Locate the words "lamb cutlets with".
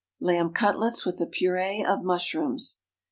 0.19-1.21